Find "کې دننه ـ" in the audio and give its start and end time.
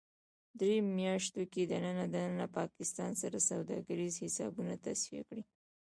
1.51-2.11